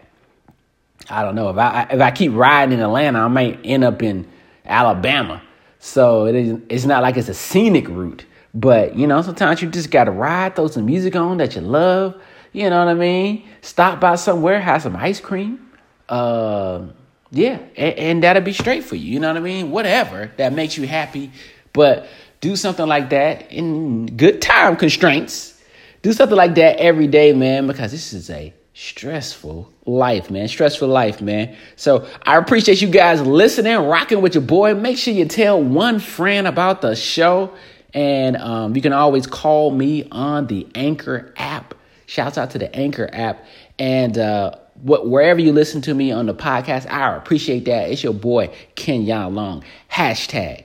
I 1.10 1.24
don't 1.24 1.34
know 1.34 1.50
if 1.50 1.58
I 1.58 1.88
if 1.90 2.00
I 2.00 2.12
keep 2.12 2.32
riding 2.32 2.78
in 2.78 2.84
Atlanta, 2.84 3.18
I 3.18 3.26
might 3.26 3.58
end 3.64 3.82
up 3.82 4.00
in 4.00 4.24
Alabama. 4.64 5.42
So 5.80 6.26
it 6.26 6.36
is. 6.36 6.60
It's 6.68 6.84
not 6.84 7.02
like 7.02 7.16
it's 7.16 7.28
a 7.28 7.34
scenic 7.34 7.88
route, 7.88 8.24
but 8.54 8.94
you 8.94 9.08
know, 9.08 9.22
sometimes 9.22 9.60
you 9.60 9.70
just 9.70 9.90
gotta 9.90 10.12
ride, 10.12 10.54
throw 10.54 10.68
some 10.68 10.86
music 10.86 11.16
on 11.16 11.38
that 11.38 11.56
you 11.56 11.62
love. 11.62 12.14
You 12.52 12.70
know 12.70 12.78
what 12.78 12.92
I 12.92 12.94
mean? 12.94 13.44
Stop 13.60 13.98
by 13.98 14.14
somewhere, 14.14 14.60
have 14.60 14.82
some 14.82 14.94
ice 14.94 15.18
cream 15.18 15.67
uh, 16.08 16.86
yeah, 17.30 17.58
and, 17.76 17.98
and 17.98 18.22
that'll 18.22 18.42
be 18.42 18.52
straight 18.52 18.84
for 18.84 18.96
you. 18.96 19.12
You 19.12 19.20
know 19.20 19.28
what 19.28 19.36
I 19.36 19.40
mean? 19.40 19.70
Whatever 19.70 20.32
that 20.36 20.52
makes 20.52 20.76
you 20.76 20.86
happy, 20.86 21.30
but 21.72 22.06
do 22.40 22.56
something 22.56 22.86
like 22.86 23.10
that 23.10 23.52
in 23.52 24.06
good 24.16 24.40
time 24.40 24.76
constraints. 24.76 25.60
Do 26.02 26.12
something 26.12 26.36
like 26.36 26.54
that 26.54 26.76
every 26.78 27.08
day, 27.08 27.32
man, 27.32 27.66
because 27.66 27.90
this 27.90 28.12
is 28.12 28.30
a 28.30 28.54
stressful 28.72 29.72
life, 29.86 30.30
man. 30.30 30.46
Stressful 30.46 30.86
life, 30.88 31.20
man. 31.20 31.56
So 31.74 32.06
I 32.22 32.36
appreciate 32.36 32.80
you 32.80 32.88
guys 32.88 33.20
listening, 33.20 33.76
rocking 33.76 34.22
with 34.22 34.34
your 34.34 34.44
boy. 34.44 34.74
Make 34.74 34.98
sure 34.98 35.12
you 35.12 35.24
tell 35.24 35.60
one 35.60 35.98
friend 35.98 36.46
about 36.46 36.80
the 36.80 36.94
show. 36.94 37.52
And 37.92 38.36
um, 38.36 38.76
you 38.76 38.82
can 38.82 38.92
always 38.92 39.26
call 39.26 39.72
me 39.72 40.06
on 40.12 40.46
the 40.46 40.68
Anchor 40.76 41.34
app. 41.36 41.74
Shouts 42.06 42.38
out 42.38 42.50
to 42.50 42.58
the 42.58 42.74
Anchor 42.74 43.10
app. 43.12 43.44
And 43.78 44.16
uh, 44.16 44.54
what 44.82 45.08
wherever 45.08 45.40
you 45.40 45.52
listen 45.52 45.80
to 45.82 45.94
me 45.94 46.12
on 46.12 46.26
the 46.26 46.34
podcast, 46.34 46.90
I 46.90 47.16
appreciate 47.16 47.64
that. 47.66 47.90
It's 47.90 48.02
your 48.02 48.14
boy 48.14 48.54
Kenyon 48.74 49.34
Long. 49.34 49.64
Hashtag 49.90 50.64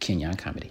Kenyon 0.00 0.34
Comedy. 0.34 0.70